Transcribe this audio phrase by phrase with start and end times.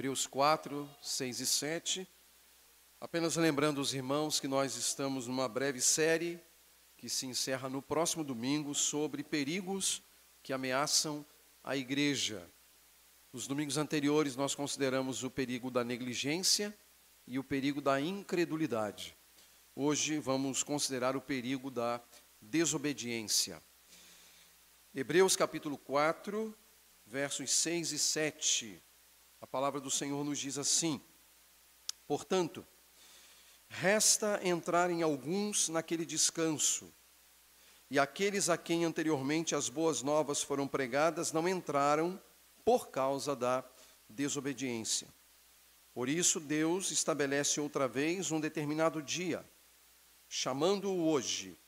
[0.00, 2.08] Hebreus 4, 6 e 7.
[2.98, 6.40] Apenas lembrando os irmãos que nós estamos numa breve série
[6.96, 10.02] que se encerra no próximo domingo sobre perigos
[10.42, 11.22] que ameaçam
[11.62, 12.50] a igreja.
[13.30, 16.74] Nos domingos anteriores nós consideramos o perigo da negligência
[17.26, 19.14] e o perigo da incredulidade.
[19.76, 22.00] Hoje vamos considerar o perigo da
[22.40, 23.62] desobediência.
[24.94, 26.56] Hebreus capítulo 4,
[27.04, 28.82] versos 6 e 7.
[29.40, 31.00] A palavra do Senhor nos diz assim:
[32.06, 32.66] Portanto,
[33.68, 36.92] resta entrarem alguns naquele descanso,
[37.90, 42.20] e aqueles a quem anteriormente as boas novas foram pregadas não entraram
[42.64, 43.64] por causa da
[44.08, 45.08] desobediência.
[45.94, 49.44] Por isso, Deus estabelece outra vez um determinado dia,
[50.28, 51.58] chamando-o hoje,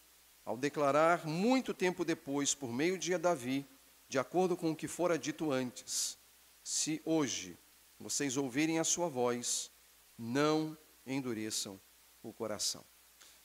[0.45, 3.67] ao declarar muito tempo depois, por meio de Davi,
[4.09, 6.19] de acordo com o que fora dito antes:
[6.63, 7.59] Se hoje
[8.03, 9.71] vocês ouvirem a sua voz,
[10.19, 11.81] não endureçam
[12.23, 12.85] o coração.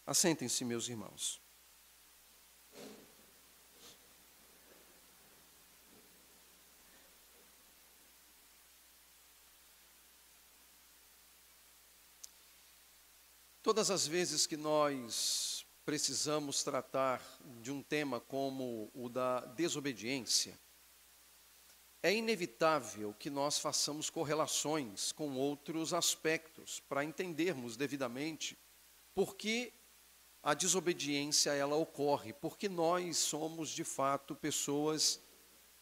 [0.06, 1.42] Assentem-se, meus irmãos.
[13.62, 17.22] Todas as vezes que nós precisamos tratar
[17.62, 20.58] de um tema como o da desobediência,
[22.02, 28.58] é inevitável que nós façamos correlações com outros aspectos para entendermos devidamente
[29.16, 29.74] por que
[30.44, 35.20] a desobediência ela ocorre, porque nós somos de fato pessoas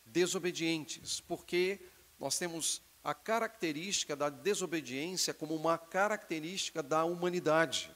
[0.06, 1.80] desobedientes, porque
[2.18, 7.96] nós temos a característica da desobediência como uma característica da humanidade.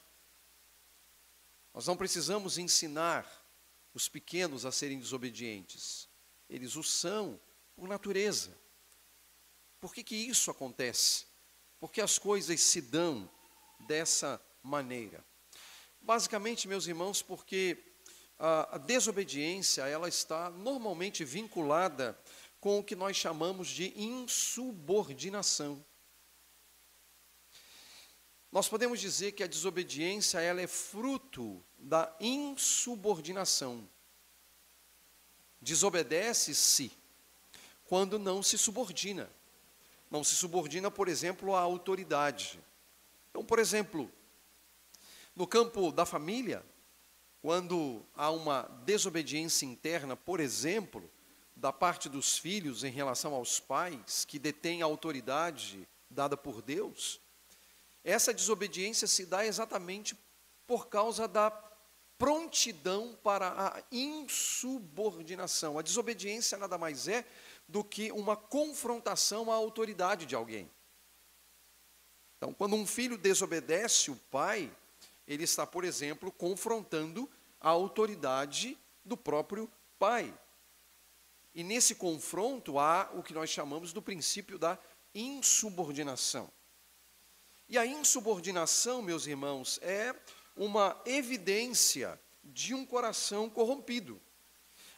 [1.74, 3.28] Nós não precisamos ensinar
[3.94, 6.08] os pequenos a serem desobedientes,
[6.48, 7.40] eles o são
[7.80, 8.52] por natureza.
[9.80, 11.26] Por que, que isso acontece?
[11.80, 13.30] Porque as coisas se dão
[13.88, 15.26] dessa maneira.
[16.02, 17.78] Basicamente, meus irmãos, porque
[18.38, 22.20] a, a desobediência ela está normalmente vinculada
[22.60, 25.84] com o que nós chamamos de insubordinação.
[28.52, 33.90] Nós podemos dizer que a desobediência ela é fruto da insubordinação.
[35.62, 36.99] Desobedece-se
[37.90, 39.28] quando não se subordina.
[40.12, 42.60] Não se subordina, por exemplo, à autoridade.
[43.32, 44.12] Então, por exemplo,
[45.36, 46.64] no campo da família,
[47.42, 51.10] quando há uma desobediência interna, por exemplo,
[51.56, 57.20] da parte dos filhos em relação aos pais, que detêm a autoridade dada por Deus,
[58.04, 60.16] essa desobediência se dá exatamente
[60.68, 61.50] por causa da
[62.20, 65.80] prontidão para a insubordinação.
[65.80, 67.26] A desobediência nada mais é
[67.66, 70.70] do que uma confrontação à autoridade de alguém.
[72.38, 74.70] Então, quando um filho desobedece o pai,
[75.26, 80.38] ele está, por exemplo, confrontando a autoridade do próprio pai.
[81.56, 84.78] E nesse confronto há o que nós chamamos do princípio da
[85.16, 86.52] insubordinação.
[87.68, 90.14] E a insubordinação, meus irmãos, é
[90.60, 94.22] uma evidência de um coração corrompido.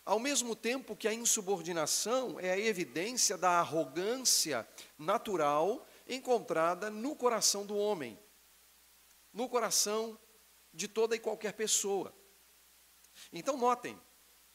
[0.04, 4.68] Ao mesmo tempo que a insubordinação é a evidência da arrogância
[4.98, 8.20] natural encontrada no coração do homem,
[9.32, 10.18] no coração
[10.74, 12.12] de toda e qualquer pessoa.
[13.32, 14.02] Então, notem,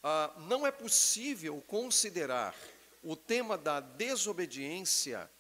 [0.03, 2.53] ah, não é possível considerar
[3.01, 5.31] o tema da desobediência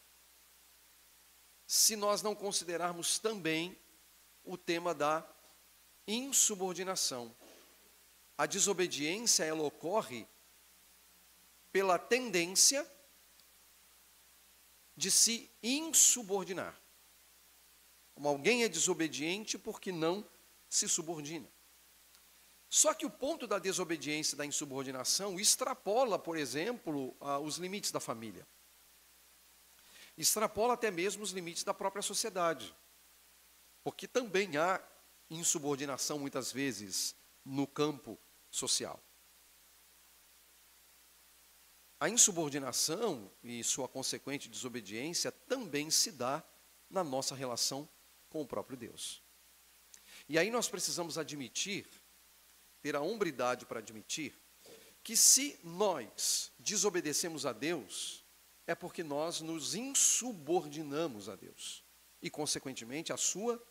[1.66, 3.76] se nós não considerarmos também
[4.44, 5.26] o tema da
[6.06, 7.34] insubordinação.
[8.38, 10.26] A desobediência ela ocorre
[11.72, 12.86] pela tendência
[14.96, 16.78] de se insubordinar.
[18.14, 20.26] Como alguém é desobediente porque não
[20.68, 21.48] se subordina.
[22.68, 28.00] Só que o ponto da desobediência e da insubordinação extrapola, por exemplo, os limites da
[28.00, 28.46] família.
[30.16, 32.74] Extrapola até mesmo os limites da própria sociedade.
[33.84, 34.82] Porque também há
[35.30, 37.14] insubordinação, muitas vezes,
[37.44, 38.18] no campo
[38.50, 39.02] social.
[41.98, 46.44] A insubordinação e sua consequente desobediência também se dá
[46.90, 47.88] na nossa relação
[48.28, 49.22] com o próprio Deus.
[50.28, 51.86] E aí nós precisamos admitir,
[52.82, 54.34] ter a hombridade para admitir,
[55.02, 58.24] que se nós desobedecemos a Deus,
[58.66, 61.82] é porque nós nos insubordinamos a Deus
[62.20, 63.62] e, consequentemente, a sua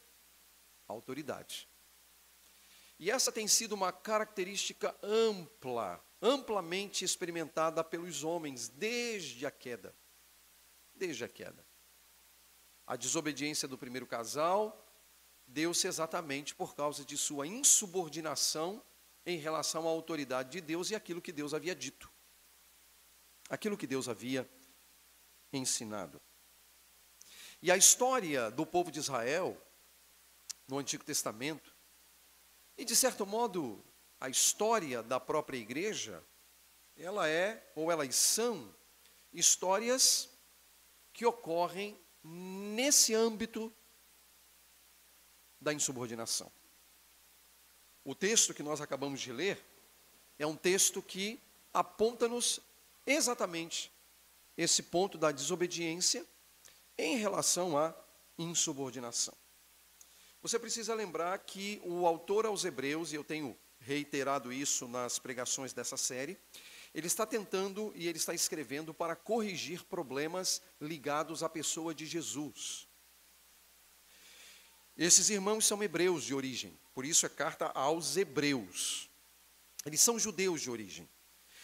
[0.88, 1.68] autoridade.
[2.98, 9.94] E essa tem sido uma característica ampla, amplamente experimentada pelos homens desde a queda.
[10.94, 11.66] Desde a queda.
[12.88, 14.82] A desobediência do primeiro casal
[15.46, 18.82] deu-se exatamente por causa de sua insubordinação
[19.26, 22.12] em relação à autoridade de Deus e aquilo que Deus havia dito.
[23.50, 24.50] Aquilo que Deus havia
[25.52, 26.22] ensinado.
[27.62, 29.60] E a história do povo de Israel
[30.68, 31.74] no Antigo Testamento,
[32.78, 33.84] e de certo modo
[34.20, 36.24] a história da própria igreja,
[36.98, 38.74] ela é, ou elas são,
[39.32, 40.30] histórias
[41.14, 43.72] que ocorrem nesse âmbito
[45.60, 46.52] da insubordinação.
[48.04, 49.64] O texto que nós acabamos de ler
[50.38, 51.40] é um texto que
[51.74, 52.60] aponta-nos
[53.06, 53.92] exatamente
[54.58, 56.26] esse ponto da desobediência
[56.98, 57.94] em relação à
[58.38, 59.36] insubordinação.
[60.46, 65.74] Você precisa lembrar que o autor aos Hebreus, e eu tenho reiterado isso nas pregações
[65.74, 66.38] dessa série,
[66.94, 72.88] ele está tentando e ele está escrevendo para corrigir problemas ligados à pessoa de Jesus.
[74.96, 79.10] Esses irmãos são hebreus de origem, por isso é carta aos Hebreus.
[79.84, 81.10] Eles são judeus de origem.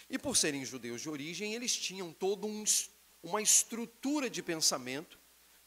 [0.09, 2.63] E por serem judeus de origem, eles tinham toda um,
[3.21, 5.19] uma estrutura de pensamento,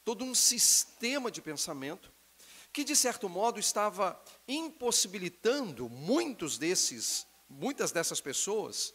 [0.03, 2.13] todo um sistema de pensamento,
[2.75, 8.93] que de certo modo estava impossibilitando muitos desses, muitas dessas pessoas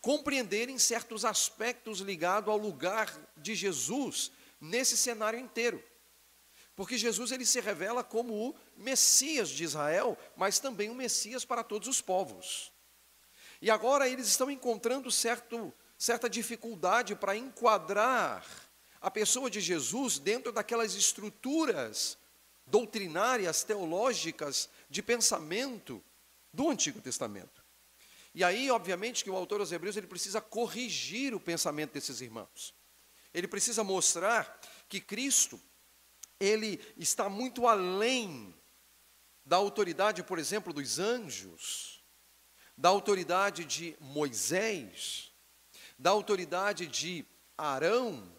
[0.00, 4.30] compreenderem certos aspectos ligados ao lugar de Jesus
[4.60, 5.82] nesse cenário inteiro.
[6.76, 11.64] Porque Jesus ele se revela como o Messias de Israel, mas também o Messias para
[11.64, 12.72] todos os povos.
[13.60, 18.46] E agora eles estão encontrando certo, certa dificuldade para enquadrar
[19.00, 22.16] a pessoa de Jesus dentro daquelas estruturas
[22.66, 26.02] doutrinárias, teológicas, de pensamento
[26.52, 27.64] do Antigo Testamento.
[28.34, 32.74] E aí, obviamente, que o autor aos Hebreus ele precisa corrigir o pensamento desses irmãos.
[33.32, 35.60] Ele precisa mostrar que Cristo
[36.38, 38.54] ele está muito além
[39.44, 42.04] da autoridade, por exemplo, dos anjos,
[42.76, 45.32] da autoridade de Moisés,
[45.98, 47.24] da autoridade de
[47.56, 48.30] Arão,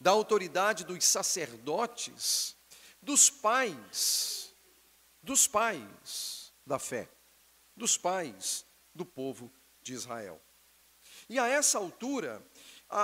[0.00, 2.56] da autoridade dos sacerdotes,
[3.04, 4.54] dos pais,
[5.22, 7.06] dos pais da fé,
[7.76, 8.64] dos pais
[8.94, 9.52] do povo
[9.82, 10.40] de Israel.
[11.28, 12.42] E a essa altura,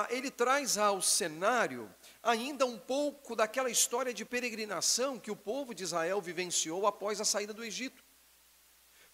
[0.08, 5.82] ele traz ao cenário ainda um pouco daquela história de peregrinação que o povo de
[5.82, 8.02] Israel vivenciou após a saída do Egito.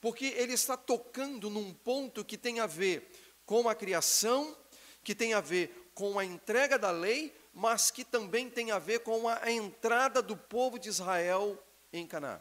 [0.01, 3.11] Porque ele está tocando num ponto que tem a ver
[3.45, 4.57] com a criação,
[5.03, 8.99] que tem a ver com a entrega da lei, mas que também tem a ver
[8.99, 11.59] com a entrada do povo de Israel
[11.91, 12.39] em Canaã.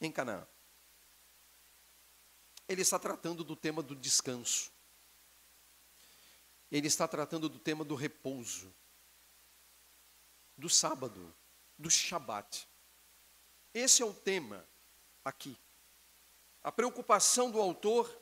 [0.00, 0.44] Em Canaã.
[2.68, 4.72] Ele está tratando do tema do descanso.
[6.72, 8.74] Ele está tratando do tema do repouso
[10.56, 11.32] do sábado,
[11.78, 12.68] do Shabat.
[13.72, 14.66] Esse é o tema
[15.24, 15.56] aqui.
[16.64, 18.12] A preocupação do autor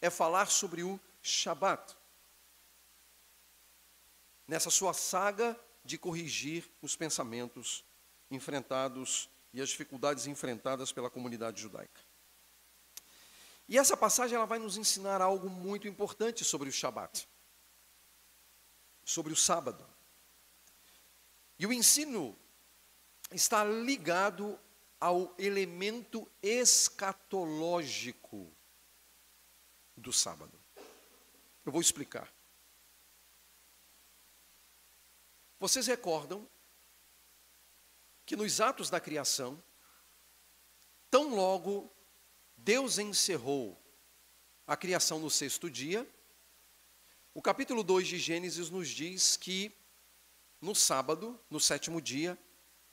[0.00, 1.96] é falar sobre o Shabat.
[4.46, 7.84] Nessa sua saga de corrigir os pensamentos
[8.30, 12.00] enfrentados e as dificuldades enfrentadas pela comunidade judaica.
[13.68, 17.26] E essa passagem ela vai nos ensinar algo muito importante sobre o Shabat,
[19.04, 19.86] sobre o sábado.
[21.58, 22.38] E o ensino
[23.30, 24.60] está ligado
[25.00, 28.52] ao elemento escatológico
[29.96, 30.60] do sábado.
[31.64, 32.30] Eu vou explicar.
[35.58, 36.48] Vocês recordam
[38.26, 39.62] que nos atos da criação,
[41.10, 41.92] tão logo
[42.56, 43.80] Deus encerrou
[44.66, 46.08] a criação no sexto dia,
[47.34, 49.76] o capítulo 2 de Gênesis nos diz que
[50.60, 52.38] no sábado, no sétimo dia,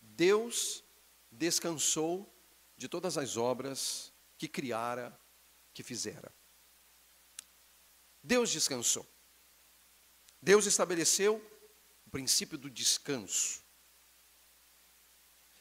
[0.01, 0.84] Deus
[1.32, 2.30] descansou
[2.75, 5.18] de todas as obras que criara,
[5.74, 6.34] que fizera.
[8.24, 9.08] Deus descansou.
[10.41, 11.41] Deus estabeleceu
[12.12, 13.63] princípio do descanso.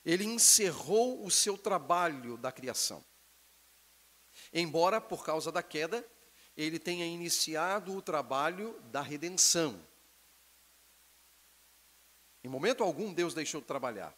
[0.05, 3.05] Ele encerrou o seu trabalho da criação.
[4.53, 6.07] Embora, por causa da queda,
[6.57, 9.81] ele tenha iniciado o trabalho da redenção.
[12.43, 14.17] Em momento algum Deus deixou de trabalhar.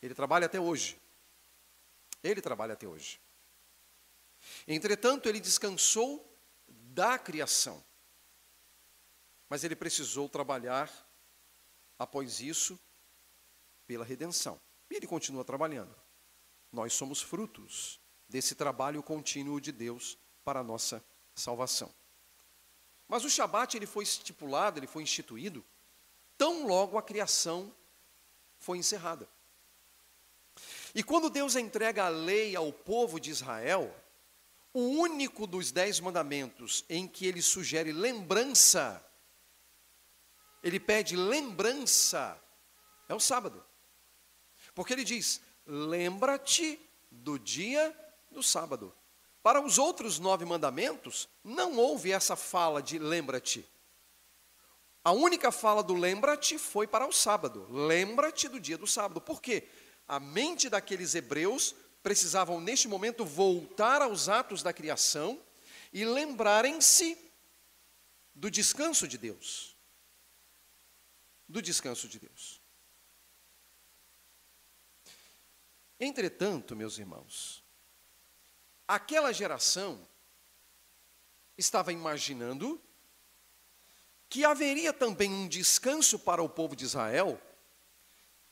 [0.00, 0.98] Ele trabalha até hoje.
[2.22, 3.20] Ele trabalha até hoje.
[4.66, 6.24] Entretanto, ele descansou
[6.66, 7.84] da criação.
[9.48, 10.90] Mas ele precisou trabalhar,
[11.98, 12.78] após isso,
[13.86, 14.60] pela redenção.
[14.90, 15.94] E ele continua trabalhando.
[16.72, 21.92] Nós somos frutos desse trabalho contínuo de Deus para a nossa salvação.
[23.08, 25.64] Mas o Shabat ele foi estipulado, ele foi instituído
[26.36, 27.72] tão logo a criação
[28.58, 29.28] foi encerrada.
[30.94, 33.94] E quando Deus entrega a lei ao povo de Israel,
[34.72, 39.04] o único dos dez mandamentos em que ele sugere lembrança,
[40.66, 42.36] ele pede lembrança,
[43.08, 43.64] é o sábado.
[44.74, 46.76] Porque ele diz: lembra-te
[47.08, 47.96] do dia
[48.32, 48.92] do sábado.
[49.44, 53.64] Para os outros nove mandamentos, não houve essa fala de lembra-te.
[55.04, 57.68] A única fala do lembra-te foi para o sábado.
[57.70, 59.20] Lembra-te do dia do sábado.
[59.20, 59.68] Por quê?
[60.08, 65.40] A mente daqueles hebreus precisavam, neste momento, voltar aos atos da criação
[65.92, 67.16] e lembrarem-se
[68.34, 69.75] do descanso de Deus.
[71.48, 72.60] Do descanso de Deus.
[75.98, 77.64] Entretanto, meus irmãos,
[78.86, 80.06] aquela geração
[81.56, 82.80] estava imaginando
[84.28, 87.40] que haveria também um descanso para o povo de Israel,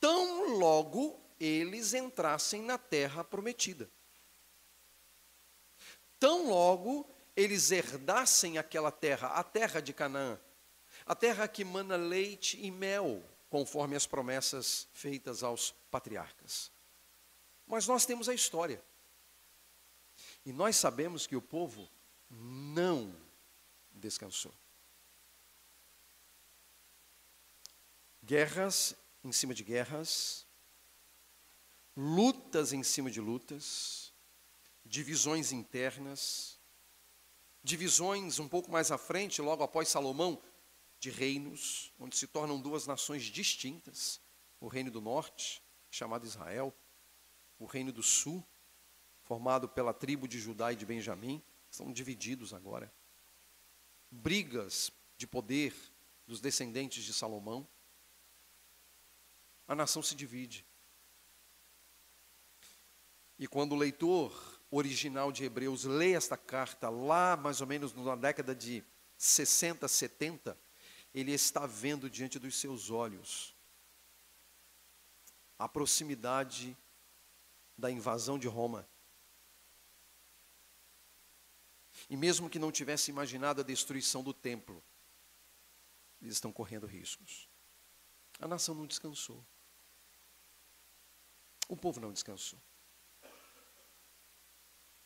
[0.01, 3.91] tão logo eles entrassem na terra prometida.
[6.19, 10.41] Tão logo eles herdassem aquela terra, a terra de Canaã,
[11.07, 16.71] a terra que mana leite e mel, conforme as promessas feitas aos patriarcas.
[17.67, 18.83] Mas nós temos a história.
[20.45, 21.89] E nós sabemos que o povo
[22.31, 23.15] não
[23.93, 24.53] descansou.
[28.23, 30.47] Guerras em cima de guerras,
[31.97, 34.13] lutas em cima de lutas,
[34.85, 36.59] divisões internas,
[37.63, 40.41] divisões um pouco mais à frente, logo após Salomão,
[41.05, 44.23] de reinos, onde se tornam duas nações distintas:
[44.59, 46.75] o reino do norte, chamado Israel,
[47.59, 48.43] o reino do sul,
[49.23, 52.91] formado pela tribo de Judá e de Benjamim, estão divididos agora.
[54.11, 55.75] Brigas de poder
[56.27, 57.69] dos descendentes de Salomão.
[59.69, 60.65] A nação se divide.
[63.39, 68.17] E quando o leitor original de Hebreus lê esta carta, lá mais ou menos na
[68.17, 68.83] década de
[69.19, 70.64] 60, 70,
[71.15, 73.55] ele está vendo diante dos seus olhos
[75.57, 76.77] a proximidade
[77.79, 78.89] da invasão de Roma.
[82.11, 84.83] E mesmo que não tivesse imaginado a destruição do templo,
[86.21, 87.49] eles estão correndo riscos.
[88.41, 89.45] A nação não descansou.
[91.69, 92.59] O povo não descansou.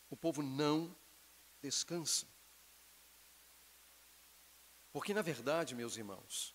[0.09, 0.97] O povo não
[1.61, 2.27] descansa.
[4.93, 6.55] Porque, na verdade, meus irmãos,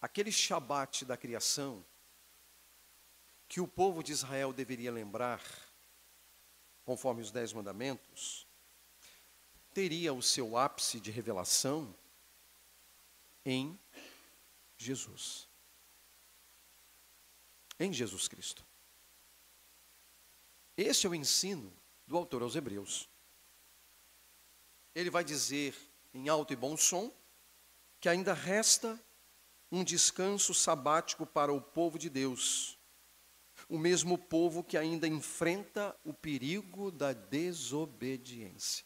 [0.00, 1.84] aquele Shabat da criação,
[3.48, 5.42] que o povo de Israel deveria lembrar,
[6.84, 8.46] conforme os Dez Mandamentos,
[9.72, 11.94] teria o seu ápice de revelação
[13.44, 13.78] em
[14.76, 15.48] Jesus.
[17.78, 18.64] Em Jesus Cristo.
[20.76, 21.72] Este é o ensino
[22.06, 23.08] do autor aos Hebreus.
[24.94, 25.74] Ele vai dizer
[26.12, 27.12] em alto e bom som
[28.04, 29.02] que ainda resta
[29.72, 32.78] um descanso sabático para o povo de Deus,
[33.66, 38.84] o mesmo povo que ainda enfrenta o perigo da desobediência.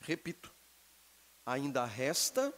[0.00, 0.52] Repito,
[1.46, 2.52] ainda resta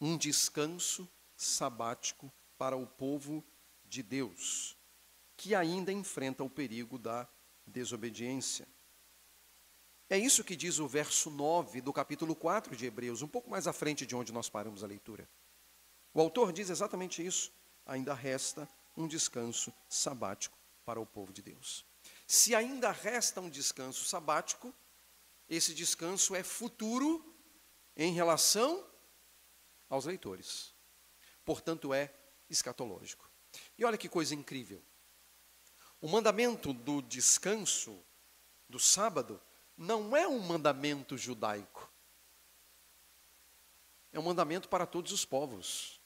[0.00, 3.44] um descanso sabático para o povo
[3.84, 4.78] de Deus,
[5.36, 7.26] que ainda enfrenta o perigo da
[7.66, 8.68] desobediência.
[10.12, 13.66] É isso que diz o verso 9 do capítulo 4 de Hebreus, um pouco mais
[13.66, 15.26] à frente de onde nós paramos a leitura.
[16.12, 17.50] O autor diz exatamente isso.
[17.86, 20.54] Ainda resta um descanso sabático
[20.84, 21.86] para o povo de Deus.
[22.26, 24.74] Se ainda resta um descanso sabático,
[25.48, 27.34] esse descanso é futuro
[27.96, 28.86] em relação
[29.88, 30.74] aos leitores.
[31.42, 32.12] Portanto, é
[32.50, 33.30] escatológico.
[33.78, 34.84] E olha que coisa incrível.
[36.02, 37.98] O mandamento do descanso
[38.68, 39.40] do sábado
[39.76, 41.90] não é um mandamento judaico.
[44.12, 46.00] É um mandamento para todos os povos.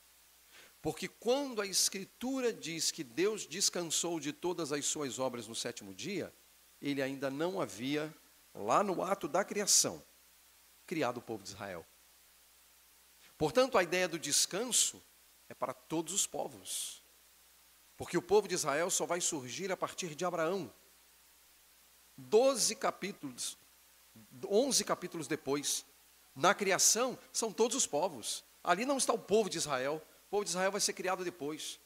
[0.80, 5.92] Porque quando a Escritura diz que Deus descansou de todas as suas obras no sétimo
[5.92, 6.32] dia,
[6.80, 8.14] ele ainda não havia,
[8.54, 10.02] lá no ato da criação,
[10.87, 11.85] criado o povo de Israel.
[13.37, 15.02] Portanto, a ideia do descanso
[15.49, 17.02] é para todos os povos.
[17.96, 20.73] Porque o povo de Israel só vai surgir a partir de Abraão.
[22.16, 23.58] Doze capítulos,
[24.49, 25.85] onze capítulos depois,
[26.35, 28.44] na criação, são todos os povos.
[28.62, 31.78] Ali não está o povo de Israel, o povo de Israel vai ser criado depois.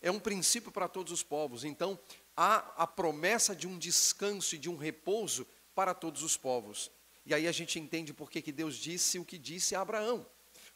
[0.00, 1.64] É um princípio para todos os povos.
[1.64, 1.98] Então,
[2.36, 6.90] há a promessa de um descanso e de um repouso para todos os povos.
[7.26, 10.26] E aí a gente entende por que Deus disse o que disse a Abraão.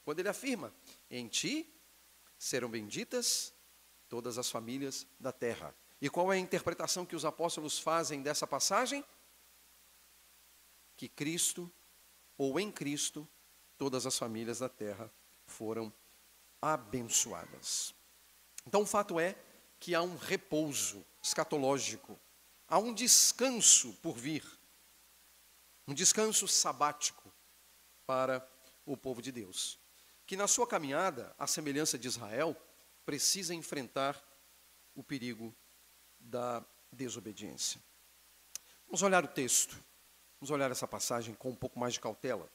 [0.05, 0.73] Quando ele afirma:
[1.11, 1.69] Em ti
[2.39, 3.53] serão benditas
[4.09, 5.75] todas as famílias da terra.
[6.01, 9.05] E qual é a interpretação que os apóstolos fazem dessa passagem?
[10.97, 11.71] Que Cristo,
[12.37, 13.29] ou em Cristo,
[13.77, 15.13] todas as famílias da terra
[15.47, 15.93] foram
[16.61, 17.95] abençoadas.
[18.67, 19.37] Então o fato é
[19.81, 22.19] que há um repouso escatológico,
[22.69, 24.45] há um descanso por vir,
[25.87, 27.33] um descanso sabático
[28.07, 28.47] para
[28.85, 29.79] o povo de Deus,
[30.27, 32.57] que na sua caminhada, à semelhança de Israel,
[33.05, 34.23] precisa enfrentar
[34.95, 35.55] o perigo
[36.19, 37.81] da desobediência.
[38.87, 39.77] Vamos olhar o texto,
[40.41, 42.51] vamos olhar essa passagem com um pouco mais de cautela.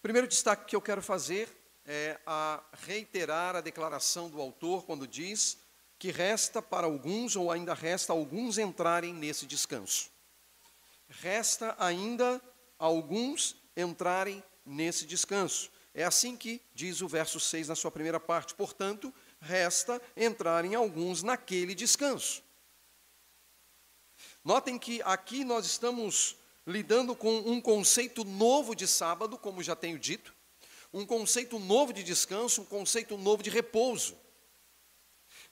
[0.00, 1.48] Primeiro destaque que eu quero fazer
[1.84, 5.58] é a reiterar a declaração do autor quando diz
[5.98, 10.10] que resta para alguns, ou ainda resta alguns entrarem nesse descanso.
[11.08, 12.42] Resta ainda
[12.76, 15.70] alguns entrarem nesse descanso.
[15.94, 18.54] É assim que diz o verso 6 na sua primeira parte.
[18.54, 22.42] Portanto, resta entrarem alguns naquele descanso.
[24.44, 29.98] Notem que aqui nós estamos lidando com um conceito novo de sábado, como já tenho
[29.98, 30.34] dito,
[30.92, 34.16] um conceito novo de descanso, um conceito novo de repouso.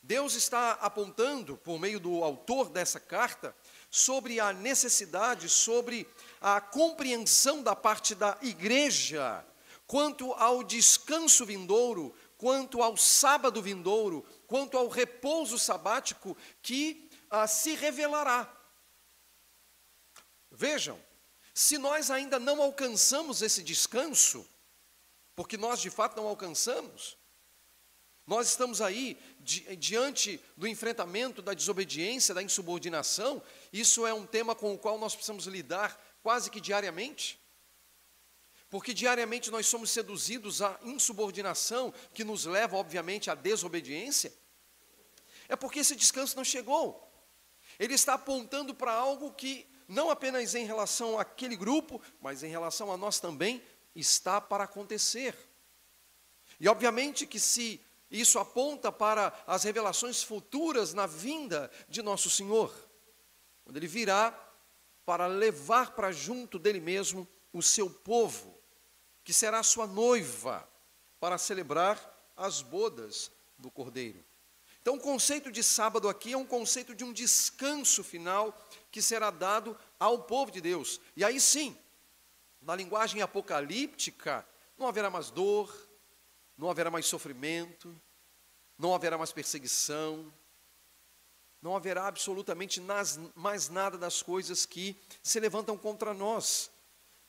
[0.02, 3.54] Deus está apontando, por meio do autor dessa carta,
[3.90, 6.06] sobre a necessidade, sobre
[6.40, 9.44] a compreensão da parte da igreja
[9.90, 17.74] quanto ao descanso vindouro, quanto ao sábado vindouro, quanto ao repouso sabático que ah, se
[17.74, 18.50] revelará.
[20.50, 20.98] Vejam,
[21.52, 24.48] se nós ainda não alcançamos esse descanso,
[25.36, 27.18] porque nós de fato não alcançamos,
[28.26, 34.54] nós estamos aí di diante do enfrentamento da desobediência, da insubordinação, isso é um tema
[34.54, 37.38] com o qual nós precisamos lidar quase que diariamente.
[38.70, 44.32] Porque diariamente nós somos seduzidos à insubordinação, que nos leva, obviamente, à desobediência.
[45.48, 47.12] É porque esse descanso não chegou.
[47.80, 52.92] Ele está apontando para algo que não apenas em relação àquele grupo, mas em relação
[52.92, 53.60] a nós também,
[53.92, 55.36] está para acontecer.
[56.60, 62.72] E obviamente que se isso aponta para as revelações futuras na vinda de nosso Senhor,
[63.64, 64.30] quando Ele virá
[65.04, 68.59] para levar para junto dele mesmo o seu povo,
[69.30, 70.68] que será sua noiva,
[71.20, 71.96] para celebrar
[72.36, 74.18] as bodas do Cordeiro.
[74.82, 78.52] Então, o conceito de sábado aqui é um conceito de um descanso final
[78.90, 81.00] que será dado ao povo de Deus.
[81.14, 81.78] E aí sim,
[82.60, 84.44] na linguagem apocalíptica,
[84.76, 85.72] não haverá mais dor,
[86.58, 87.96] não haverá mais sofrimento,
[88.76, 90.34] não haverá mais perseguição,
[91.62, 92.80] não haverá absolutamente
[93.36, 96.68] mais nada das coisas que se levantam contra nós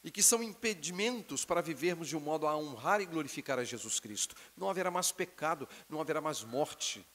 [0.03, 3.99] e que são impedimentos para vivermos de um modo a honrar e glorificar a Jesus
[3.99, 4.35] Cristo.
[4.57, 7.05] Não haverá mais pecado, não haverá mais morte.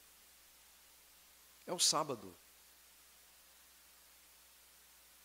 [1.67, 2.35] É o sábado.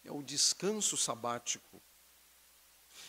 [0.04, 1.82] É o descanso sabático.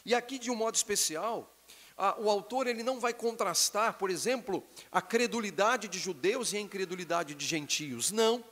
[0.05, 1.57] E aqui, de um modo especial,
[1.97, 6.61] a, o autor ele não vai contrastar, por exemplo, a credulidade de judeus e a
[6.61, 8.11] incredulidade de gentios.
[8.11, 8.45] Não.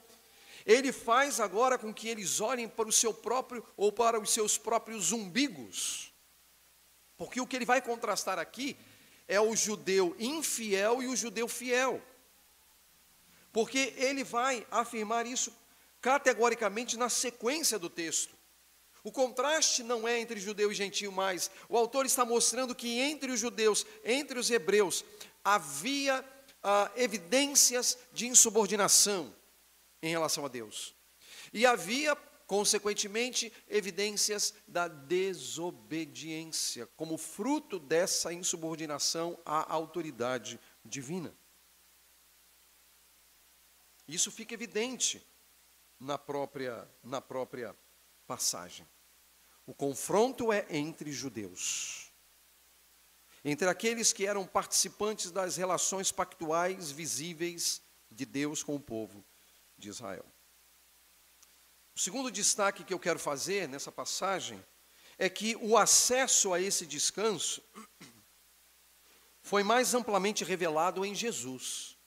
[0.65, 4.57] Ele faz agora com que eles olhem para o seu próprio ou para os seus
[4.57, 6.13] próprios umbigos.
[7.17, 8.77] Porque o que ele vai contrastar aqui
[9.27, 12.01] é o judeu infiel e o judeu fiel.
[13.51, 15.53] Porque ele vai afirmar isso
[15.99, 18.35] categoricamente na sequência do texto.
[19.03, 21.49] O contraste não é entre judeu e gentio mais.
[21.67, 25.03] O autor está mostrando que entre os judeus, entre os hebreus,
[25.43, 26.23] havia
[26.63, 29.33] ah, evidências de insubordinação
[30.01, 30.95] em relação a Deus.
[31.53, 32.15] E havia,
[32.47, 41.33] consequentemente, evidências da desobediência, como fruto dessa insubordinação à autoridade divina.
[44.07, 45.25] Isso fica evidente
[45.99, 47.75] na própria, na própria
[48.25, 48.87] passagem.
[49.65, 52.11] O confronto é entre judeus,
[53.45, 59.23] entre aqueles que eram participantes das relações pactuais visíveis de Deus com o povo
[59.81, 60.25] de Israel.
[61.93, 64.63] O segundo destaque que eu quero fazer nessa passagem
[65.17, 67.61] é que o acesso a esse descanso
[69.41, 71.97] foi mais amplamente revelado em Jesus.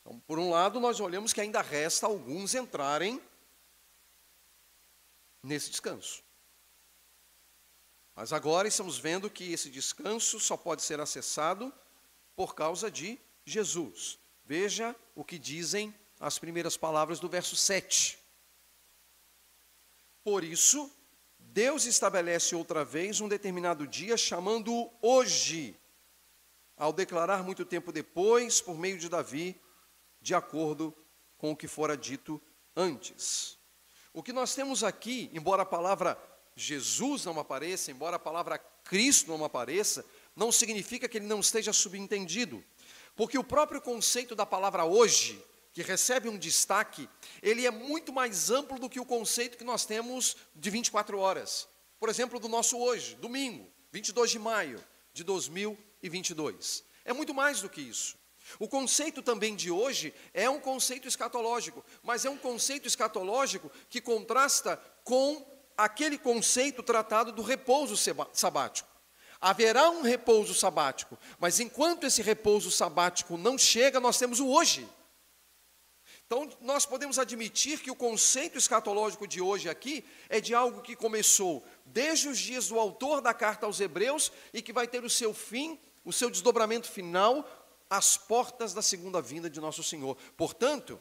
[0.00, 3.20] Então, por um lado, nós olhamos que ainda resta alguns entrarem
[5.42, 6.22] nesse descanso.
[8.14, 11.72] Mas agora estamos vendo que esse descanso só pode ser acessado
[12.34, 14.18] por causa de Jesus.
[14.44, 18.18] Veja o que dizem as primeiras palavras do verso 7.
[20.24, 20.90] Por isso,
[21.38, 25.76] Deus estabelece outra vez um determinado dia, chamando-o hoje,
[26.76, 29.60] ao declarar muito tempo depois, por meio de Davi,
[30.20, 30.94] de acordo
[31.38, 32.40] com o que fora dito
[32.74, 33.58] antes.
[34.12, 36.18] O que nós temos aqui, embora a palavra
[36.56, 41.72] Jesus não apareça, embora a palavra Cristo não apareça, não significa que ele não esteja
[41.72, 42.64] subentendido.
[43.14, 45.42] Porque o próprio conceito da palavra hoje,
[45.76, 47.06] que recebe um destaque,
[47.42, 51.68] ele é muito mais amplo do que o conceito que nós temos de 24 horas.
[52.00, 56.82] Por exemplo, do nosso hoje, domingo, 22 de maio de 2022.
[57.04, 58.16] É muito mais do que isso.
[58.58, 64.00] O conceito também de hoje é um conceito escatológico, mas é um conceito escatológico que
[64.00, 67.98] contrasta com aquele conceito tratado do repouso
[68.32, 68.88] sabático.
[69.38, 74.88] Haverá um repouso sabático, mas enquanto esse repouso sabático não chega, nós temos o hoje.
[76.26, 80.96] Então, nós podemos admitir que o conceito escatológico de hoje aqui é de algo que
[80.96, 85.10] começou desde os dias do autor da carta aos Hebreus e que vai ter o
[85.10, 87.48] seu fim, o seu desdobramento final,
[87.88, 90.16] às portas da segunda vinda de nosso Senhor.
[90.36, 91.00] Portanto,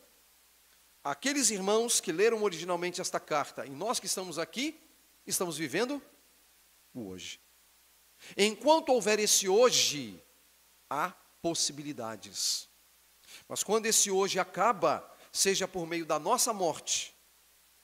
[1.03, 4.79] aqueles irmãos que leram originalmente esta carta e nós que estamos aqui,
[5.25, 5.99] estamos vivendo
[6.93, 7.39] o hoje.
[8.37, 10.23] Enquanto houver esse hoje,
[10.87, 11.09] há
[11.41, 12.69] possibilidades.
[13.49, 17.13] Mas quando esse hoje acaba, seja por meio da nossa morte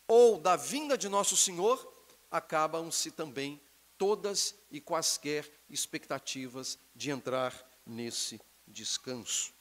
[0.08, 1.86] ou da vinda de nosso Senhor,
[2.32, 3.62] acabam-se também
[3.98, 7.54] todas e quaisquer expectativas de entrar
[7.86, 9.52] nesse descanso.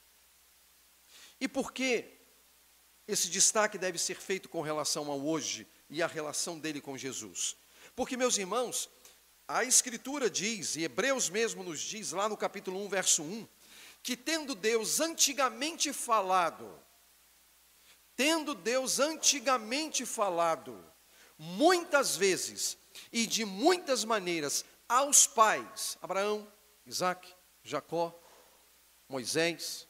[1.41, 2.05] E por que
[3.09, 7.57] esse destaque deve ser feito com relação ao hoje e a relação dele com Jesus?
[7.97, 8.89] Porque, meus irmãos,
[9.49, 13.49] a Escritura diz, e Hebreus mesmo nos diz, lá no capítulo 1, verso 1,
[14.01, 16.73] que tendo Deus antigamente falado,
[18.21, 20.79] tendo Deus antigamente falado,
[21.39, 22.77] muitas vezes
[23.11, 26.47] e de muitas maneiras aos pais, Abraão,
[26.85, 28.15] Isaac, Jacó,
[29.09, 29.89] Moisés,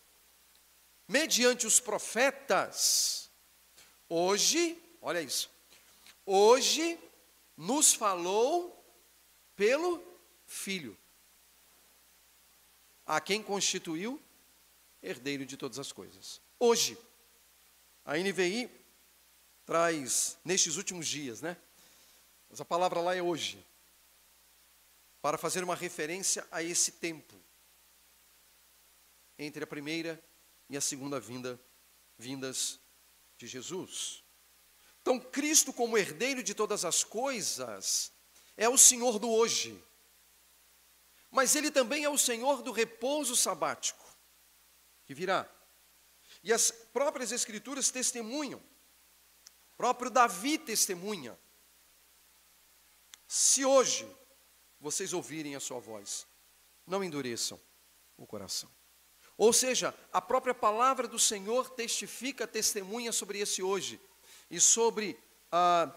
[1.08, 3.28] mediante os profetas,
[4.08, 5.50] hoje, olha isso,
[6.24, 6.96] hoje
[7.56, 8.80] nos falou
[9.56, 10.00] pelo
[10.46, 10.96] Filho,
[13.04, 14.22] a quem constituiu
[15.02, 16.40] herdeiro de todas as coisas.
[16.60, 16.96] Hoje,
[18.04, 18.70] a NVI
[19.64, 21.56] traz, nestes últimos dias, né?
[22.48, 23.64] Mas a palavra lá é hoje,
[25.22, 27.34] para fazer uma referência a esse tempo,
[29.38, 30.22] entre a primeira
[30.68, 31.60] e a segunda vinda,
[32.18, 32.80] vindas
[33.36, 34.22] de Jesus.
[35.00, 38.12] Então, Cristo, como herdeiro de todas as coisas,
[38.56, 39.82] é o Senhor do hoje,
[41.30, 44.04] mas Ele também é o Senhor do repouso sabático,
[45.06, 45.48] que virá.
[46.42, 48.62] E as próprias Escrituras testemunham,
[49.76, 51.38] próprio Davi testemunha.
[53.26, 54.08] Se hoje
[54.80, 56.26] vocês ouvirem a sua voz,
[56.86, 57.60] não endureçam
[58.16, 58.70] o coração.
[59.36, 64.00] Ou seja, a própria palavra do Senhor testifica, testemunha sobre esse hoje
[64.50, 65.18] e sobre
[65.50, 65.94] a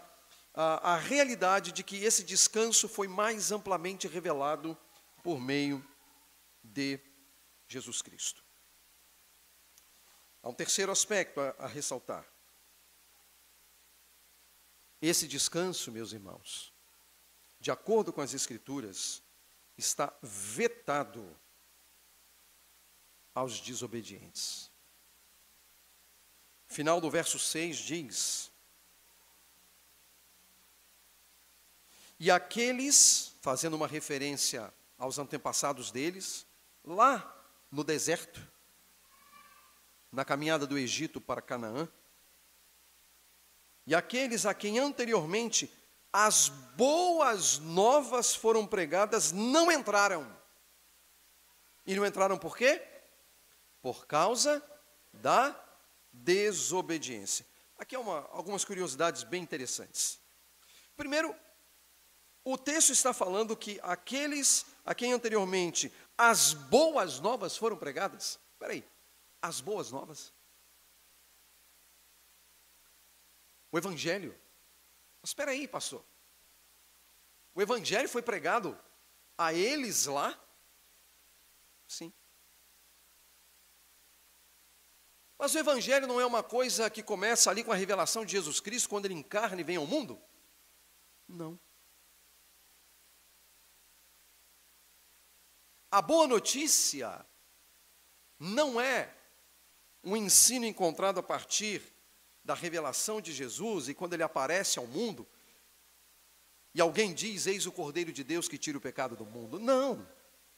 [0.54, 4.78] a, a realidade de que esse descanso foi mais amplamente revelado
[5.22, 5.84] por meio
[6.62, 7.00] de
[7.66, 8.43] Jesus Cristo.
[10.44, 12.22] Há um terceiro aspecto a, a ressaltar.
[15.00, 16.70] Esse descanso, meus irmãos,
[17.58, 19.22] de acordo com as Escrituras,
[19.78, 21.34] está vetado
[23.34, 24.70] aos desobedientes.
[26.68, 28.52] Final do verso 6 diz:
[32.20, 36.46] E aqueles, fazendo uma referência aos antepassados deles,
[36.84, 37.34] lá
[37.70, 38.52] no deserto,
[40.14, 41.88] na caminhada do Egito para Canaã,
[43.86, 45.70] e aqueles a quem anteriormente
[46.12, 50.24] as boas novas foram pregadas não entraram.
[51.84, 52.80] E não entraram por quê?
[53.82, 54.62] Por causa
[55.12, 55.54] da
[56.12, 57.44] desobediência.
[57.76, 60.18] Aqui há uma, algumas curiosidades bem interessantes.
[60.96, 61.34] Primeiro,
[62.44, 68.38] o texto está falando que aqueles a quem anteriormente as boas novas foram pregadas.
[68.52, 68.84] Espera aí,
[69.44, 70.32] as boas novas?
[73.70, 74.34] O Evangelho.
[75.20, 76.02] Mas espera aí, pastor.
[77.54, 78.78] O Evangelho foi pregado
[79.36, 80.38] a eles lá?
[81.86, 82.10] Sim.
[85.38, 88.60] Mas o Evangelho não é uma coisa que começa ali com a revelação de Jesus
[88.60, 90.18] Cristo, quando ele encarna e vem ao mundo?
[91.28, 91.60] Não.
[95.90, 97.24] A boa notícia
[98.38, 99.14] não é
[100.04, 101.82] um ensino encontrado a partir
[102.44, 105.26] da revelação de Jesus e quando ele aparece ao mundo
[106.74, 109.60] e alguém diz: Eis o Cordeiro de Deus que tira o pecado do mundo.
[109.60, 110.06] Não.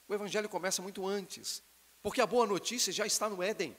[0.08, 1.62] O Evangelho começa muito antes,
[2.02, 3.76] porque a boa notícia já está no Éden.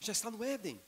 [0.00, 0.82] Já está no Éden.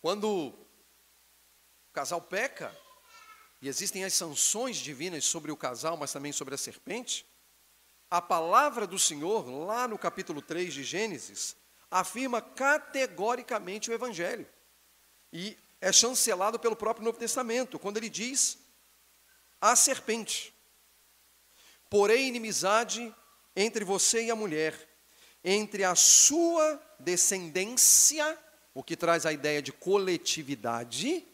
[0.00, 2.74] Quando o casal peca,
[3.60, 7.26] e existem as sanções divinas sobre o casal, mas também sobre a serpente,
[8.10, 11.56] a palavra do Senhor, lá no capítulo 3 de Gênesis,
[11.90, 14.46] afirma categoricamente o Evangelho.
[15.32, 18.58] E é chancelado pelo próprio Novo Testamento, quando ele diz:
[19.60, 20.54] a serpente,
[21.90, 23.14] porém inimizade
[23.54, 24.78] entre você e a mulher,
[25.42, 28.38] entre a sua descendência,
[28.74, 31.26] o que traz a ideia de coletividade,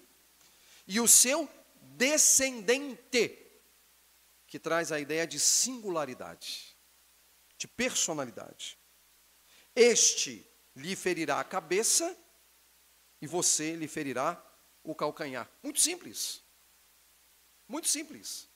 [0.86, 1.48] e o seu
[1.80, 3.41] descendente,
[4.52, 6.76] que traz a ideia de singularidade,
[7.56, 8.78] de personalidade.
[9.74, 12.14] Este lhe ferirá a cabeça
[13.18, 14.38] e você lhe ferirá
[14.84, 15.50] o calcanhar.
[15.62, 16.42] Muito simples.
[17.66, 18.46] Muito simples.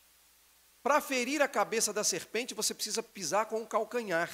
[0.83, 4.31] Para ferir a cabeça da serpente, você precisa pisar com o calcanhar.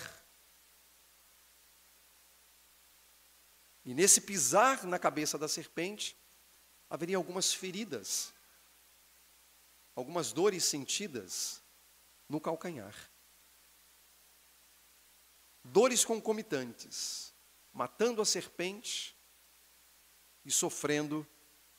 [3.84, 6.16] E nesse pisar na cabeça da serpente,
[6.90, 8.34] haveria algumas feridas,
[9.94, 11.62] algumas dores sentidas
[12.28, 12.94] no calcanhar.
[15.64, 17.32] Dores concomitantes,
[17.72, 19.16] matando a serpente
[20.44, 21.26] e sofrendo,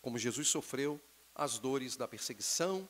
[0.02, 1.02] como Jesus sofreu,
[1.36, 2.88] as dores da perseguição,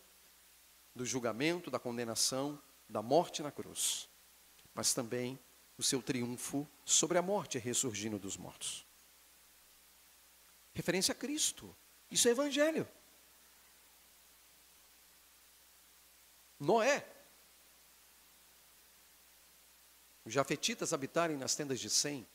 [0.95, 4.07] do julgamento, da condenação, da morte na cruz,
[4.73, 5.39] mas também
[5.77, 8.85] o seu triunfo sobre a morte ressurgindo dos mortos.
[10.73, 11.75] Referência a Cristo.
[12.11, 12.87] Isso é evangelho.
[16.63, 17.05] Noé.
[20.23, 22.25] Os jafetitas habitarem nas tendas de Sem.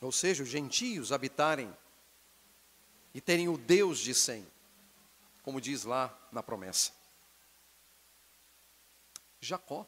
[0.00, 1.76] Ou seja, os gentios habitarem
[3.12, 4.46] e terem o Deus de Sem,
[5.42, 6.92] como diz lá na promessa.
[9.40, 9.86] Jacó,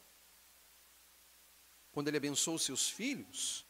[1.91, 3.65] quando ele abençoou seus filhos,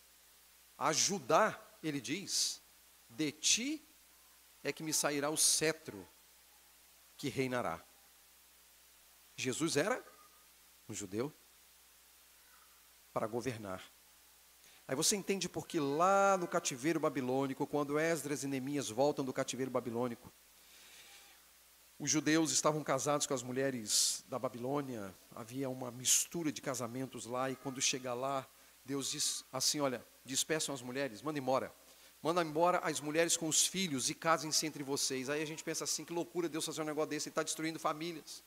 [0.78, 2.62] a Judá, ele diz:
[3.10, 3.88] De ti
[4.64, 6.08] é que me sairá o cetro
[7.16, 7.84] que reinará.
[9.42, 10.04] Jesus era
[10.88, 11.34] um judeu
[13.12, 13.84] para governar.
[14.88, 19.72] Aí você entende porque lá no cativeiro babilônico, quando Esdras e Neemias voltam do cativeiro
[19.72, 20.32] babilônico,
[21.98, 27.52] os judeus estavam casados com as mulheres da Babilônia, havia uma mistura de casamentos lá,
[27.52, 28.48] e quando chega lá,
[28.84, 31.74] Deus diz assim: Olha, despeçam as mulheres, manda embora.
[32.22, 35.30] Manda embora as mulheres com os filhos e casem-se entre vocês.
[35.30, 37.80] Aí a gente pensa assim: que loucura Deus fazer um negócio desse, Ele está destruindo
[37.80, 38.44] famílias.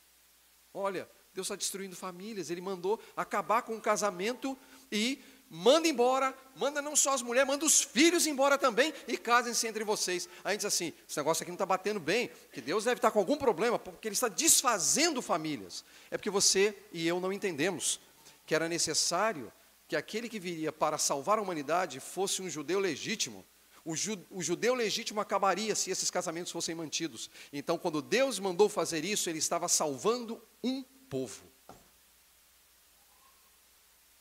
[0.74, 4.58] Olha, Deus está destruindo famílias, Ele mandou acabar com o casamento
[4.90, 9.68] e manda embora, manda não só as mulheres, manda os filhos embora também e casem-se
[9.68, 10.28] entre vocês.
[10.42, 12.98] Aí a gente diz assim: esse negócio aqui não está batendo bem, que Deus deve
[12.98, 15.84] estar com algum problema, porque Ele está desfazendo famílias.
[16.10, 18.00] É porque você e eu não entendemos
[18.44, 19.52] que era necessário
[19.86, 23.44] que aquele que viria para salvar a humanidade fosse um judeu legítimo.
[23.84, 27.30] O, ju, o judeu legítimo acabaria se esses casamentos fossem mantidos.
[27.52, 31.52] Então, quando Deus mandou fazer isso, Ele estava salvando um povo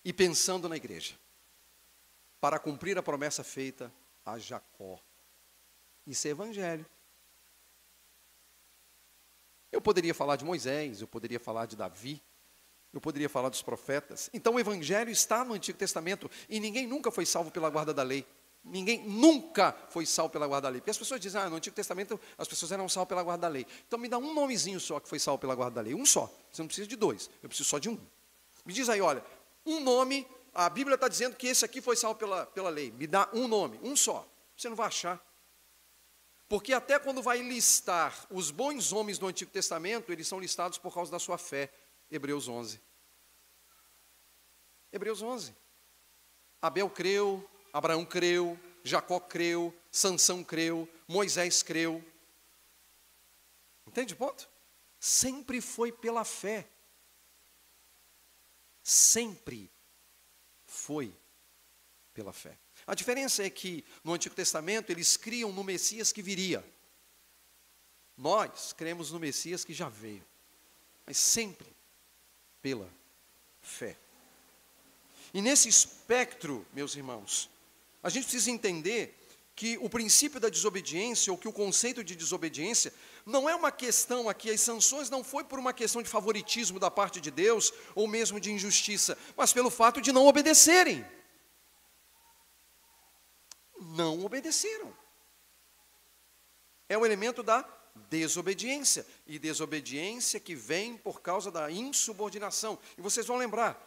[0.03, 1.15] e pensando na igreja,
[2.41, 3.91] para cumprir a promessa feita
[4.25, 4.99] a Jacó.
[6.05, 6.85] Isso é evangelho.
[9.71, 12.21] Eu poderia falar de Moisés, eu poderia falar de Davi,
[12.91, 14.29] eu poderia falar dos profetas.
[14.33, 18.03] Então o evangelho está no Antigo Testamento e ninguém nunca foi salvo pela guarda da
[18.03, 18.27] lei.
[18.63, 20.79] Ninguém nunca foi salvo pela guarda da lei.
[20.79, 23.47] Porque as pessoas dizem, ah, no Antigo Testamento as pessoas eram salvas pela guarda da
[23.49, 23.67] lei.
[23.85, 25.93] Então me dá um nomezinho só que foi salvo pela guarda da lei.
[25.93, 26.33] Um só.
[26.51, 27.29] Você não precisa de dois.
[27.41, 27.99] Eu preciso só de um.
[28.65, 29.23] Me diz aí, olha,
[29.65, 32.91] um nome, a Bíblia está dizendo que esse aqui foi salvo pela, pela lei.
[32.91, 34.25] Me dá um nome, um só.
[34.55, 35.21] Você não vai achar.
[36.47, 40.93] Porque até quando vai listar os bons homens do Antigo Testamento, eles são listados por
[40.93, 41.69] causa da sua fé.
[42.09, 42.79] Hebreus 11.
[44.91, 45.55] Hebreus 11.
[46.61, 52.01] Abel creu, Abraão creu, Jacó creu, Sansão creu, Moisés creu.
[53.87, 54.47] Entende o ponto?
[54.99, 56.69] Sempre foi pela fé
[58.83, 59.71] sempre
[60.65, 61.15] foi
[62.13, 62.57] pela fé.
[62.85, 66.63] A diferença é que no Antigo Testamento eles criam no Messias que viria.
[68.17, 70.23] Nós cremos no Messias que já veio,
[71.05, 71.67] mas sempre
[72.61, 72.89] pela
[73.61, 73.97] fé.
[75.33, 77.49] E nesse espectro, meus irmãos,
[78.03, 79.17] a gente precisa entender
[79.55, 82.93] que o princípio da desobediência, ou que o conceito de desobediência,
[83.25, 86.89] não é uma questão aqui, as sanções não foi por uma questão de favoritismo da
[86.89, 91.05] parte de Deus, ou mesmo de injustiça, mas pelo fato de não obedecerem.
[93.79, 94.93] Não obedeceram.
[96.89, 97.63] É o elemento da
[98.09, 102.79] desobediência, e desobediência que vem por causa da insubordinação.
[102.97, 103.79] E vocês vão lembrar,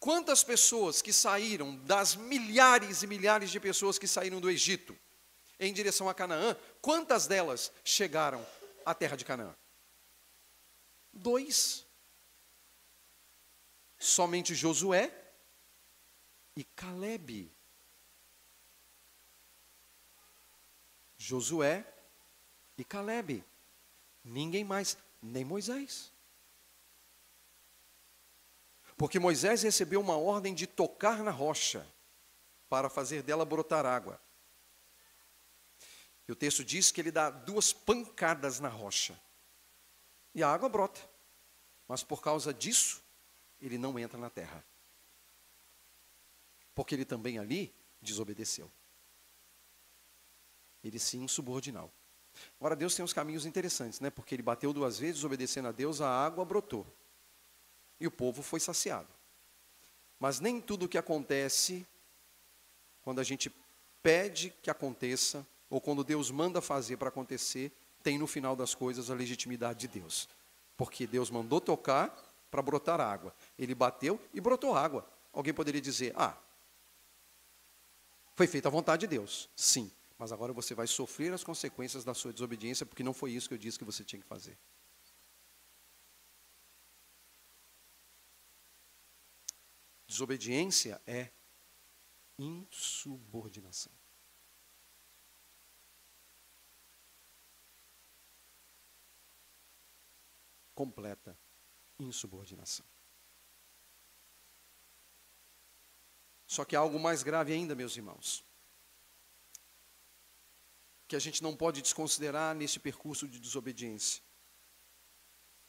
[0.00, 4.98] Quantas pessoas que saíram, das milhares e milhares de pessoas que saíram do Egito
[5.58, 8.44] em direção a Canaã, quantas delas chegaram
[8.84, 9.54] à terra de Canaã?
[11.12, 11.86] Dois.
[13.98, 15.12] Somente Josué
[16.56, 17.52] e Caleb.
[21.18, 21.86] Josué
[22.78, 23.44] e Caleb.
[24.24, 26.10] Ninguém mais, nem Moisés.
[29.00, 31.86] Porque Moisés recebeu uma ordem de tocar na rocha
[32.68, 34.20] para fazer dela brotar água.
[36.28, 39.18] E o texto diz que ele dá duas pancadas na rocha.
[40.34, 41.00] E a água brota.
[41.88, 43.02] Mas por causa disso,
[43.58, 44.62] ele não entra na terra.
[46.74, 48.70] Porque ele também ali desobedeceu
[50.82, 51.92] ele se insubordinou.
[52.58, 54.10] Agora, Deus tem uns caminhos interessantes, né?
[54.10, 56.86] Porque ele bateu duas vezes, obedecendo a Deus, a água brotou.
[58.00, 59.08] E o povo foi saciado.
[60.18, 61.86] Mas nem tudo o que acontece,
[63.02, 63.54] quando a gente
[64.02, 69.10] pede que aconteça, ou quando Deus manda fazer para acontecer, tem no final das coisas
[69.10, 70.28] a legitimidade de Deus.
[70.76, 72.08] Porque Deus mandou tocar
[72.50, 73.34] para brotar água.
[73.58, 75.06] Ele bateu e brotou água.
[75.32, 76.36] Alguém poderia dizer: ah,
[78.34, 79.48] foi feita a vontade de Deus.
[79.54, 83.48] Sim, mas agora você vai sofrer as consequências da sua desobediência, porque não foi isso
[83.48, 84.56] que eu disse que você tinha que fazer.
[90.10, 91.30] Desobediência é
[92.36, 93.92] insubordinação.
[100.74, 101.38] Completa
[101.96, 102.84] insubordinação.
[106.44, 108.44] Só que há algo mais grave ainda, meus irmãos
[111.06, 114.22] que a gente não pode desconsiderar nesse percurso de desobediência.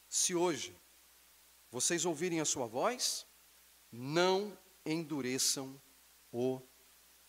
[0.08, 0.80] Se hoje
[1.68, 3.26] vocês ouvirem a sua voz,
[3.92, 5.78] não endureçam
[6.32, 6.60] o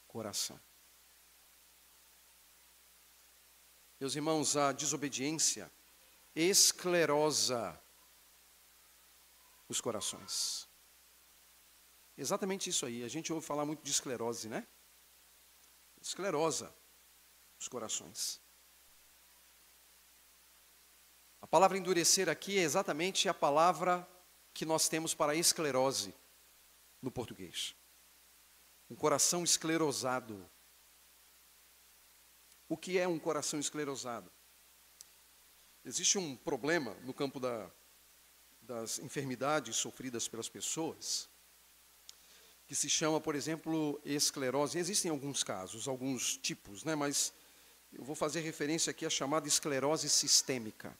[0.07, 0.59] coração.
[3.99, 5.69] Meus irmãos, a desobediência
[6.35, 7.79] esclerosa
[9.67, 10.67] os corações.
[12.17, 13.03] Exatamente isso aí.
[13.03, 14.67] A gente ouve falar muito de esclerose, né?
[16.01, 16.73] Esclerosa
[17.59, 18.41] os corações.
[21.41, 24.07] A palavra endurecer aqui é exatamente a palavra
[24.53, 26.13] que nós temos para esclerose
[27.03, 27.75] no português.
[28.89, 30.49] Um coração esclerosado.
[32.69, 34.31] O que é um coração esclerosado?
[35.85, 37.69] Existe um problema no campo da,
[38.61, 41.29] das enfermidades sofridas pelas pessoas,
[42.65, 44.79] que se chama, por exemplo, esclerose.
[44.79, 47.33] Existem alguns casos, alguns tipos, né, mas
[47.91, 50.97] eu vou fazer referência aqui à chamada esclerose sistêmica,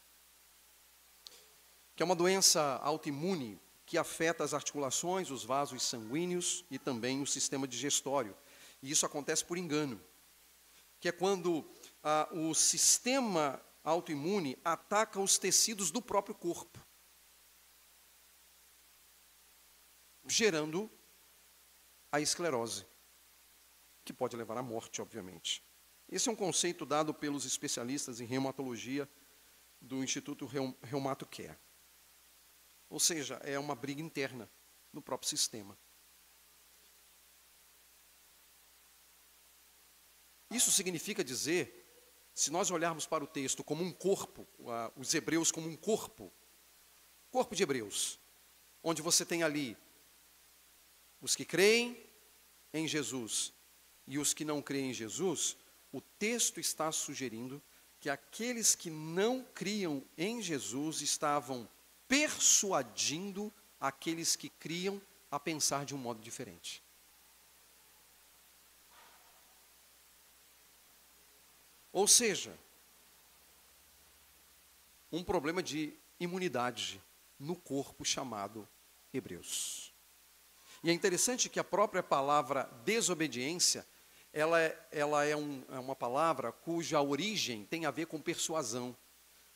[1.96, 7.28] que é uma doença autoimune que afeta as articulações, os vasos sanguíneos e também o
[7.28, 8.36] sistema digestório.
[8.82, 10.02] E isso acontece por engano,
[11.00, 11.66] que é quando
[12.04, 16.80] ah, o sistema autoimune ataca os tecidos do próprio corpo,
[20.26, 20.90] gerando
[22.12, 22.86] a esclerose,
[24.06, 25.64] que pode levar à morte, obviamente.
[26.08, 29.10] Esse é um conceito dado pelos especialistas em reumatologia
[29.82, 30.46] do Instituto
[30.82, 31.58] Reumato Care.
[32.94, 34.48] Ou seja, é uma briga interna
[34.94, 35.76] no próprio sistema.
[40.52, 41.90] Isso significa dizer,
[42.36, 44.48] se nós olharmos para o texto como um corpo,
[44.96, 46.32] os hebreus como um corpo,
[47.32, 48.20] corpo de hebreus,
[48.84, 49.76] onde você tem ali
[51.20, 52.00] os que creem
[52.72, 53.52] em Jesus
[54.06, 55.58] e os que não creem em Jesus,
[55.92, 57.60] o texto está sugerindo
[58.00, 61.68] que aqueles que não criam em Jesus estavam
[62.08, 66.84] persuadindo aqueles que criam a pensar de um modo diferente.
[71.92, 72.58] Ou seja,
[75.12, 77.02] um problema de imunidade
[77.40, 78.68] no corpo chamado
[79.14, 79.94] Hebreus.
[80.84, 83.86] E é interessante que a própria palavra desobediência
[84.34, 88.98] ela é, ela é, um, é uma palavra cuja origem tem a ver com persuasão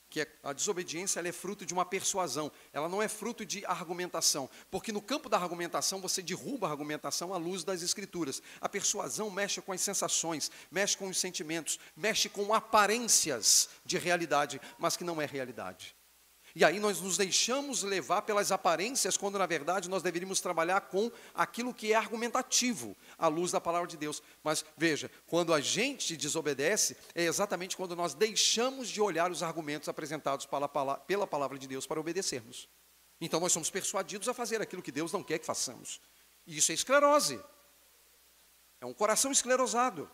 [0.10, 4.50] que é, a desobediência é fruto de uma persuasão, ela não é fruto de argumentação,
[4.72, 8.42] porque no campo da argumentação você derruba a argumentação à luz das escrituras.
[8.62, 14.62] A persuasão mexe com as sensações, mexe com os sentimentos, mexe com aparências de realidade,
[14.78, 15.97] mas que não é realidade.
[16.58, 21.12] E aí nós nos deixamos levar pelas aparências, quando na verdade nós deveríamos trabalhar com
[21.32, 24.24] aquilo que é argumentativo, à luz da palavra de Deus.
[24.44, 29.88] Mas veja, quando a gente desobedece, é exatamente quando nós deixamos de olhar os argumentos
[29.88, 32.68] apresentados pela, palavra de Deus para obedecermos.
[33.22, 36.02] Então nós somos persuadidos a fazer aquilo que Deus não quer que façamos.
[36.48, 37.40] E isso é esclerose.
[38.82, 40.10] É um coração esclerosado.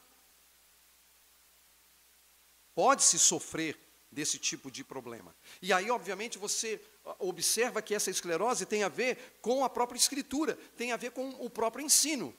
[2.76, 3.80] Pode-se sofrer
[4.14, 5.36] desse tipo de problema.
[5.62, 6.82] E aí, obviamente, você
[7.20, 11.30] observa que essa esclerose tem a ver com a própria escritura, tem a ver com
[11.44, 12.34] o próprio ensino.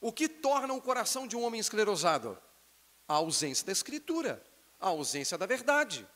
[0.00, 2.38] O que torna o coração de um homem esclerosado?
[3.08, 4.42] A ausência da escritura,
[4.80, 6.06] a ausência da verdade.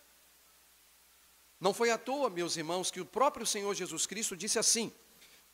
[1.61, 4.93] Não foi à toa, meus irmãos, que o próprio Senhor Jesus Cristo disse assim: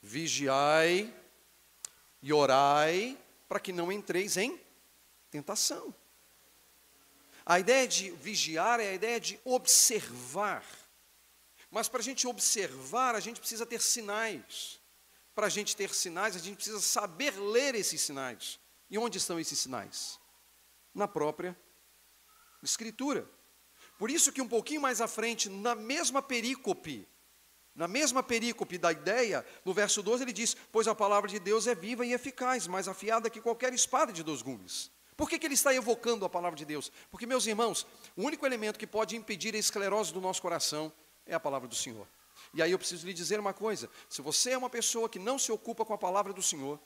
[0.00, 1.12] vigiai
[2.22, 4.60] e orai para que não entreis em
[5.30, 5.94] tentação.
[7.46, 10.64] A ideia de vigiar é a ideia de observar.
[11.70, 14.80] Mas para a gente observar, a gente precisa ter sinais.
[15.32, 18.58] Para a gente ter sinais, a gente precisa saber ler esses sinais.
[18.90, 20.18] E onde estão esses sinais?
[20.92, 21.56] Na própria
[22.62, 23.28] Escritura.
[23.96, 27.06] Por isso que um pouquinho mais à frente, na mesma perícope,
[27.74, 31.66] na mesma perícope da ideia, no verso 12 ele diz: Pois a palavra de Deus
[31.66, 34.90] é viva e eficaz, mais afiada que qualquer espada de dois gumes.
[35.16, 36.92] Por que, que ele está evocando a palavra de Deus?
[37.10, 40.92] Porque, meus irmãos, o único elemento que pode impedir a esclerose do nosso coração
[41.26, 42.06] é a palavra do Senhor.
[42.52, 45.38] E aí eu preciso lhe dizer uma coisa: se você é uma pessoa que não
[45.38, 46.78] se ocupa com a palavra do Senhor,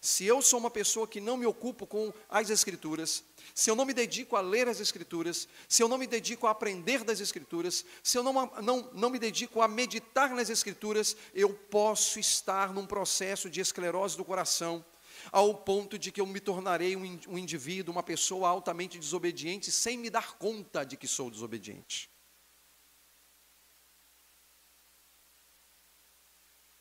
[0.00, 3.22] se eu sou uma pessoa que não me ocupo com as Escrituras,
[3.54, 6.50] se eu não me dedico a ler as Escrituras, se eu não me dedico a
[6.50, 11.52] aprender das Escrituras, se eu não, não, não me dedico a meditar nas Escrituras, eu
[11.52, 14.84] posso estar num processo de esclerose do coração,
[15.32, 20.10] ao ponto de que eu me tornarei um, indivíduo, uma pessoa altamente desobediente, sem me
[20.10, 22.10] dar conta de que sou desobediente.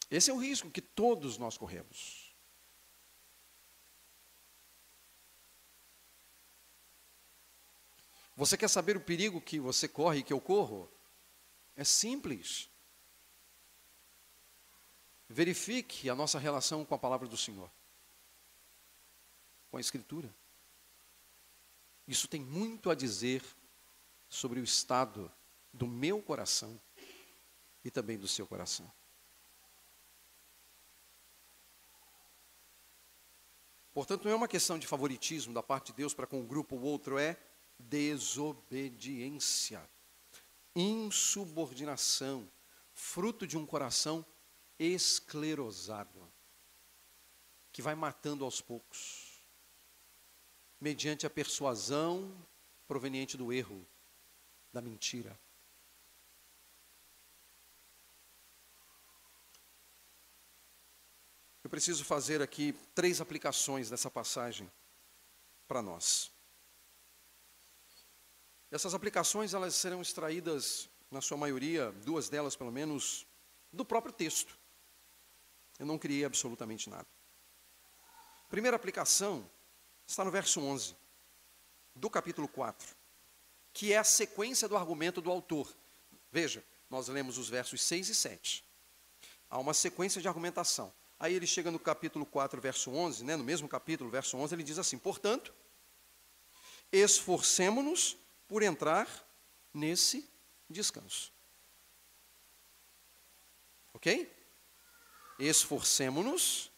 [0.09, 2.25] Esse é o risco que todos nós corremos.
[8.35, 10.91] Você quer saber o perigo que você corre e que eu corro?
[11.75, 12.69] É simples.
[15.27, 17.69] Verifique a nossa relação com a palavra do Senhor,
[19.75, 20.33] com a Escritura.
[22.07, 23.43] Isso tem muito a dizer
[24.29, 25.29] sobre o estado
[25.73, 26.79] do meu coração
[27.83, 28.89] e também do seu coração.
[33.93, 36.77] Portanto, não é uma questão de favoritismo da parte de Deus para com um grupo
[36.77, 37.37] ou outro, é
[37.77, 39.81] desobediência,
[40.73, 42.49] insubordinação,
[42.93, 44.25] fruto de um coração
[44.79, 46.31] esclerosado,
[47.73, 49.24] que vai matando aos poucos,
[50.79, 52.35] mediante a persuasão
[52.87, 53.85] proveniente do erro,
[54.71, 55.37] da mentira.
[61.63, 64.71] Eu preciso fazer aqui três aplicações dessa passagem
[65.67, 66.31] para nós.
[68.69, 73.25] Essas aplicações elas serão extraídas, na sua maioria, duas delas pelo menos,
[73.71, 74.59] do próprio texto.
[75.79, 77.07] Eu não criei absolutamente nada.
[78.49, 79.49] Primeira aplicação
[80.07, 80.95] está no verso 11
[81.95, 82.95] do capítulo 4,
[83.73, 85.73] que é a sequência do argumento do autor.
[86.31, 88.63] Veja, nós lemos os versos 6 e 7.
[89.49, 90.93] Há uma sequência de argumentação.
[91.19, 94.63] Aí ele chega no capítulo 4, verso 11, né, no mesmo capítulo, verso 11, ele
[94.63, 95.53] diz assim: Portanto,
[96.91, 99.07] esforcemo-nos por entrar
[99.73, 100.29] nesse
[100.69, 101.31] descanso.
[103.93, 104.31] Ok?
[105.39, 106.71] Esforcemos-nos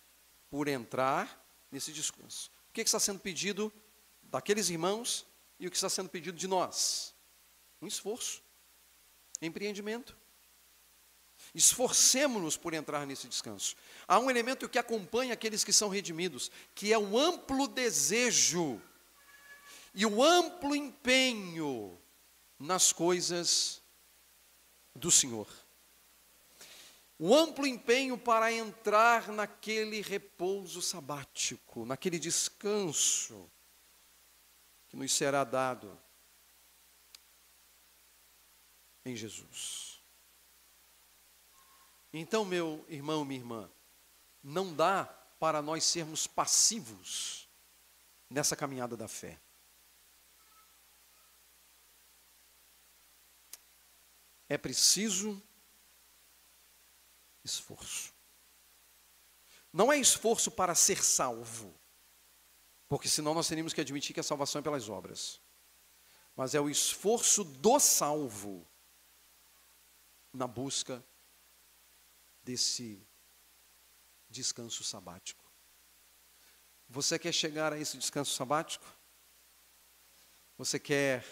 [0.50, 2.52] por entrar nesse descanso.
[2.78, 3.74] Que está sendo pedido
[4.22, 5.26] daqueles irmãos
[5.60, 7.14] e o que está sendo pedido de nós?
[7.82, 8.44] Um esforço,
[9.42, 10.16] empreendimento.
[11.56, 13.76] Esforcemos-nos por entrar nesse descanso.
[14.08, 18.82] Há um elemento que acompanha aqueles que são redimidos, que é o amplo desejo
[19.94, 22.00] e o amplo empenho
[22.60, 23.82] nas coisas
[24.96, 25.48] do Senhor.
[27.20, 33.50] O amplo empenho para entrar naquele repouso sabático, naquele descanso
[34.88, 36.00] que nos será dado
[39.04, 40.02] em Jesus.
[42.14, 43.72] Então, meu irmão, minha irmã,
[44.44, 45.06] não dá
[45.40, 47.50] para nós sermos passivos
[48.30, 49.40] nessa caminhada da fé.
[54.50, 55.42] é preciso
[57.48, 58.14] esforço.
[59.74, 61.74] Não é esforço para ser salvo,
[62.88, 65.42] porque senão nós teríamos que admitir que a salvação é pelas obras.
[66.36, 68.68] Mas é o esforço do salvo
[70.32, 71.04] na busca
[72.44, 73.02] desse
[74.30, 75.44] descanso sabático.
[76.90, 78.86] Você quer chegar a esse descanso sabático?
[80.58, 81.26] Você quer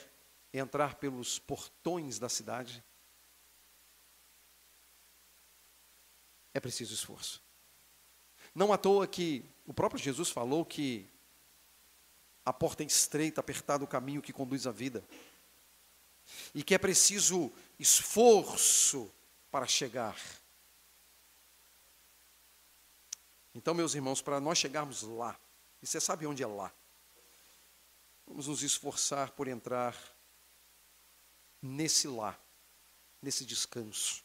[0.51, 2.83] entrar pelos portões da cidade?
[6.55, 7.43] É preciso esforço.
[8.55, 11.05] Não à toa que o próprio Jesus falou que
[12.45, 15.03] a porta é estreita, apertado o caminho que conduz à vida.
[16.53, 19.11] E que é preciso esforço
[19.51, 20.17] para chegar.
[23.53, 25.37] Então, meus irmãos, para nós chegarmos lá,
[25.81, 26.71] e você sabe onde é lá,
[28.25, 29.93] vamos nos esforçar por entrar
[31.61, 32.39] nesse lá,
[33.21, 34.23] nesse descanso,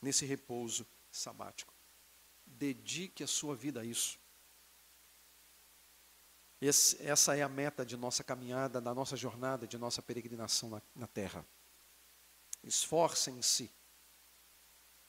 [0.00, 1.72] nesse repouso sabático.
[2.44, 4.18] Dedique a sua vida a isso.
[6.60, 10.82] Esse, essa é a meta de nossa caminhada, da nossa jornada, de nossa peregrinação na,
[10.94, 11.46] na terra.
[12.62, 13.70] Esforcem-se,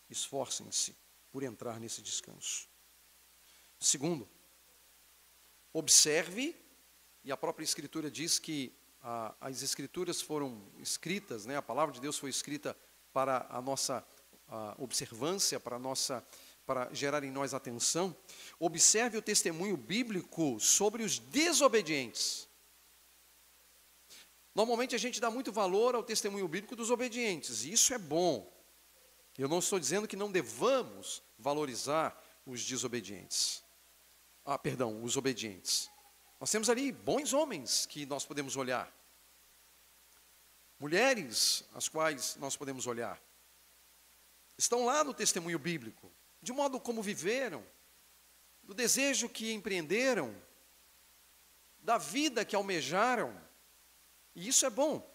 [0.09, 0.95] esforcem-se
[1.31, 2.67] por entrar nesse descanso.
[3.79, 4.27] Segundo,
[5.71, 6.55] observe,
[7.23, 12.01] e a própria Escritura diz que ah, as Escrituras foram escritas, né, a palavra de
[12.01, 12.75] Deus foi escrita
[13.13, 14.03] para a nossa a
[14.77, 16.25] observância, para, nossa,
[16.65, 18.15] para gerar em nós atenção.
[18.59, 22.47] Observe o testemunho bíblico sobre os desobedientes.
[24.53, 28.49] Normalmente a gente dá muito valor ao testemunho bíblico dos obedientes, e isso é bom.
[29.37, 33.61] Eu não estou dizendo que não devamos valorizar os desobedientes.
[34.45, 35.89] Ah, perdão, os obedientes.
[36.39, 38.93] Nós temos ali bons homens que nós podemos olhar.
[40.79, 43.21] Mulheres as quais nós podemos olhar.
[44.57, 47.65] Estão lá no testemunho bíblico, de modo como viveram,
[48.63, 50.35] do desejo que empreenderam,
[51.79, 53.39] da vida que almejaram.
[54.35, 55.13] E isso é bom.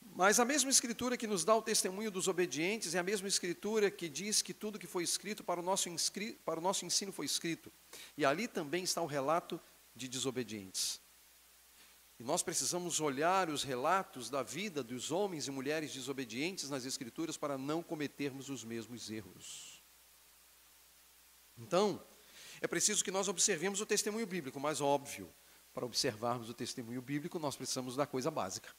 [0.00, 3.90] Mas a mesma escritura que nos dá o testemunho dos obedientes é a mesma escritura
[3.90, 5.90] que diz que tudo que foi escrito para o nosso,
[6.44, 7.70] para o nosso ensino foi escrito.
[8.16, 9.60] E ali também está o relato
[9.94, 11.00] de desobedientes.
[12.18, 17.36] E nós precisamos olhar os relatos da vida dos homens e mulheres desobedientes nas Escrituras
[17.36, 19.82] para não cometermos os mesmos erros.
[21.58, 22.02] Então,
[22.60, 25.32] é preciso que nós observemos o testemunho bíblico, mas óbvio,
[25.74, 28.74] para observarmos o testemunho bíblico, nós precisamos da coisa básica.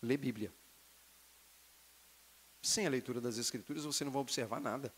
[0.00, 0.52] Ler Bíblia.
[2.60, 4.94] Sem a leitura das Escrituras, você não vai observar nada.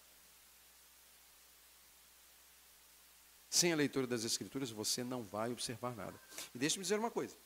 [3.54, 6.20] Sem a leitura das Escrituras, você não vai observar nada.
[6.52, 7.36] E deixe-me dizer uma coisa.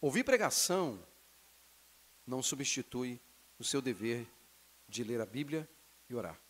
[0.00, 0.98] Ouvir pregação
[2.26, 3.20] não substitui
[3.58, 4.26] o seu dever
[4.88, 5.68] de ler a Bíblia
[6.08, 6.40] e orar.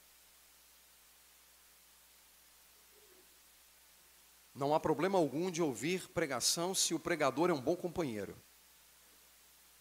[4.55, 8.41] Não há problema algum de ouvir pregação se o pregador é um bom companheiro.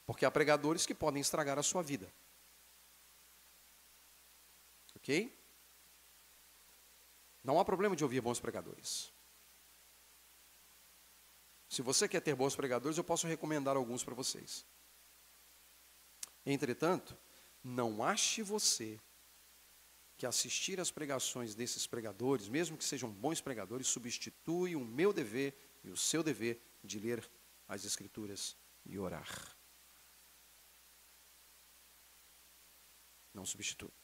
[0.04, 2.12] Porque há pregadores que podem estragar a sua vida.
[5.04, 5.38] Ok?
[7.44, 9.12] Não há problema de ouvir bons pregadores.
[11.68, 14.66] Se você quer ter bons pregadores, eu posso recomendar alguns para vocês.
[16.46, 17.18] Entretanto,
[17.62, 18.98] não ache você
[20.16, 25.54] que assistir às pregações desses pregadores, mesmo que sejam bons pregadores, substitui o meu dever
[25.84, 27.30] e o seu dever de ler
[27.68, 29.58] as Escrituras e orar.
[33.34, 34.03] Não substitui.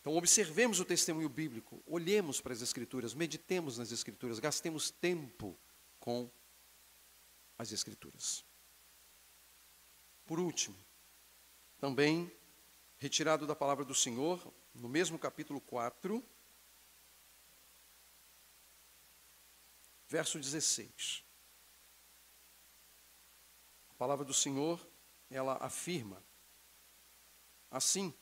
[0.00, 5.58] Então, observemos o testemunho bíblico, olhemos para as Escrituras, meditemos nas Escrituras, gastemos tempo
[5.98, 6.30] com
[7.58, 8.44] as Escrituras.
[10.24, 10.76] Por último,
[11.78, 12.30] também
[12.98, 16.22] retirado da palavra do Senhor, no mesmo capítulo 4,
[20.08, 21.24] verso 16.
[23.90, 24.80] A palavra do Senhor,
[25.30, 26.22] ela afirma
[27.70, 28.14] assim: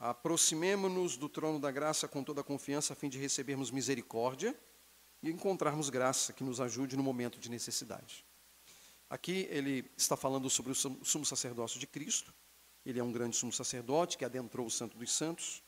[0.00, 4.58] Aproximemo-nos do trono da graça com toda a confiança, a fim de recebermos misericórdia
[5.22, 8.24] e encontrarmos graça que nos ajude no momento de necessidade.
[9.10, 12.32] Aqui ele está falando sobre o sumo sacerdócio de Cristo.
[12.86, 15.62] Ele é um grande sumo sacerdote que adentrou o Santo dos Santos.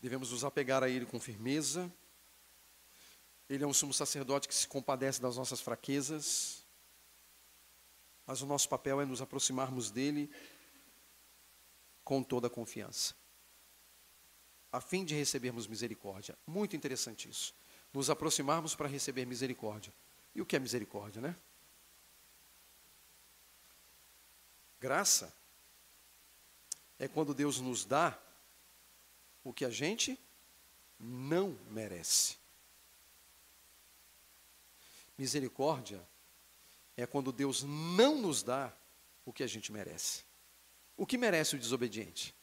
[0.00, 1.92] Devemos nos apegar a ele com firmeza.
[3.48, 6.64] Ele é um sumo sacerdote que se compadece das nossas fraquezas.
[8.26, 10.28] Mas o nosso papel é nos aproximarmos dele
[12.06, 13.16] com toda a confiança,
[14.70, 16.38] a fim de recebermos misericórdia.
[16.46, 17.52] Muito interessante isso.
[17.92, 19.92] Nos aproximarmos para receber misericórdia.
[20.32, 21.34] E o que é misericórdia, né?
[24.78, 25.34] Graça
[26.96, 28.16] é quando Deus nos dá
[29.42, 30.16] o que a gente
[31.00, 32.36] não merece.
[35.18, 36.00] Misericórdia
[36.96, 38.72] é quando Deus não nos dá
[39.24, 40.25] o que a gente merece.
[40.96, 42.34] O que merece o desobediente?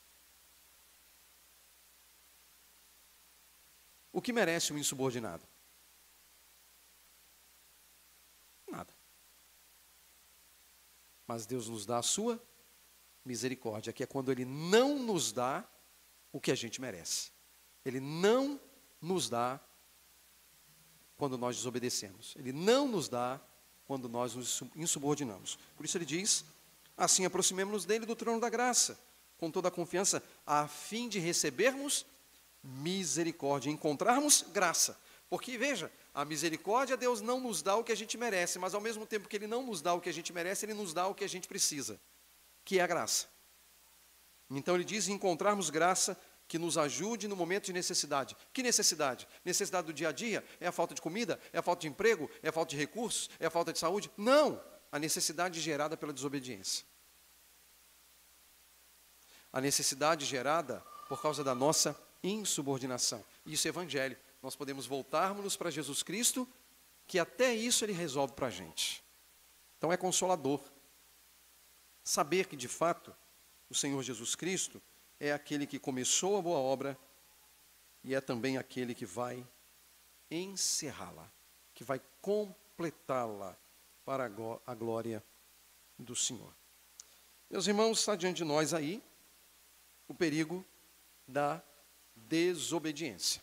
[4.12, 5.43] O que merece o insubordinado?
[8.68, 8.93] Nada.
[11.26, 12.41] Mas Deus nos dá a sua
[13.26, 15.68] misericórdia, que é quando Ele não nos dá
[16.32, 17.32] o que a gente merece.
[17.84, 18.60] Ele não
[19.01, 19.60] nos dá
[21.18, 22.36] quando nós desobedecemos.
[22.38, 23.41] Ele não nos dá
[23.86, 25.58] quando nós nos insubordinamos.
[25.76, 26.45] Por isso ele diz:
[27.04, 28.99] assim aproximemos-nos dele do trono da graça,
[29.38, 32.06] com toda a confiança, a fim de recebermos
[32.64, 34.97] misericórdia, encontrarmos graça.
[35.30, 38.82] Porque veja, a misericórdia Deus não nos dá o que a gente merece, mas ao
[38.82, 41.08] mesmo tempo que ele não nos dá o que a gente merece, ele nos dá
[41.08, 41.99] o que a gente precisa,
[42.64, 43.28] que é a graça.
[44.49, 48.38] Então ele diz encontrarmos graça que nos ajude no momento de necessidade.
[48.54, 49.28] Que necessidade?
[49.43, 50.43] Necessidade do dia a dia?
[50.60, 51.39] É a falta de comida?
[51.51, 52.30] É a falta de emprego?
[52.43, 53.30] É a falta de recursos?
[53.39, 54.12] É a falta de saúde?
[54.16, 54.62] Não!
[54.91, 56.86] A necessidade gerada pela desobediência.
[59.54, 63.24] A necessidade gerada por causa da nossa insubordinação.
[63.45, 64.18] Isso é evangelho.
[64.41, 66.47] Nós podemos voltarmos para Jesus Cristo,
[67.06, 69.04] que até isso ele resolve para a gente.
[69.78, 70.60] Então é consolador.
[72.04, 73.16] Saber que de fato
[73.70, 74.82] o Senhor Jesus Cristo
[75.20, 76.97] é aquele que começou a boa obra
[78.04, 79.45] e é também aquele que vai
[80.30, 81.32] encerrá-la,
[81.74, 83.56] que vai completá-la
[84.04, 84.26] para
[84.66, 85.24] a glória
[85.97, 86.54] do Senhor.
[87.49, 89.01] Meus irmãos, está diante de nós aí
[90.14, 90.64] o perigo
[91.28, 91.61] da
[92.16, 93.41] desobediência.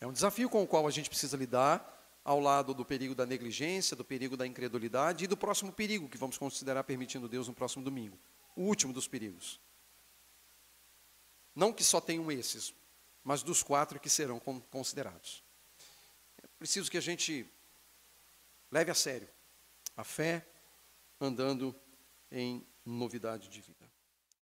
[0.00, 1.90] É um desafio com o qual a gente precisa lidar,
[2.22, 6.16] ao lado do perigo da negligência, do perigo da incredulidade e do próximo perigo que
[6.16, 8.18] vamos considerar permitindo Deus no próximo domingo.
[8.56, 9.60] O último dos perigos.
[11.54, 12.74] Não que só tenham esses,
[13.22, 15.42] mas dos quatro que serão considerados.
[16.42, 17.46] É preciso que a gente
[18.70, 19.28] leve a sério
[19.96, 20.46] a fé
[21.20, 21.74] andando
[22.30, 23.93] em novidade de vida.